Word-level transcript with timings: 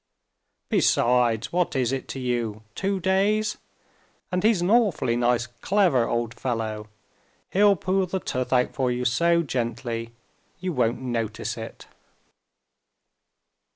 "Besides, 0.69 1.53
what 1.53 1.75
is 1.75 1.91
it 1.91 2.07
to 2.07 2.19
you—two 2.19 2.99
days? 3.01 3.59
And 4.31 4.43
he's 4.43 4.61
an 4.63 4.71
awfully 4.71 5.15
nice 5.15 5.45
clever 5.45 6.07
old 6.09 6.33
fellow. 6.33 6.87
He'll 7.51 7.75
pull 7.75 8.07
the 8.07 8.19
tooth 8.19 8.51
out 8.51 8.73
for 8.73 8.89
you 8.89 9.05
so 9.05 9.43
gently, 9.43 10.13
you 10.59 10.73
won't 10.73 10.99
notice 11.01 11.55
it." 11.55 11.85